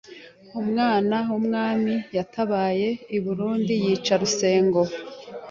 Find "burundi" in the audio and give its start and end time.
3.23-3.73